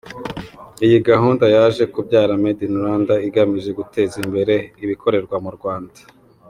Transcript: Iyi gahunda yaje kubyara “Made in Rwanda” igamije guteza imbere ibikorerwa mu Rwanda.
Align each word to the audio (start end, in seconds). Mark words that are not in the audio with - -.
Iyi 0.85 0.97
gahunda 1.09 1.45
yaje 1.55 1.83
kubyara 1.93 2.33
“Made 2.43 2.61
in 2.67 2.75
Rwanda” 2.81 3.13
igamije 3.27 3.69
guteza 3.79 4.15
imbere 4.25 4.55
ibikorerwa 4.83 5.35
mu 5.45 5.51
Rwanda. 5.59 5.99